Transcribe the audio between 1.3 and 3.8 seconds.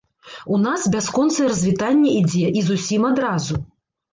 развітанне ідзе, і з усім адразу.